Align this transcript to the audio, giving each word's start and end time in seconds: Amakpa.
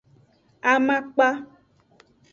Amakpa. 0.71 1.27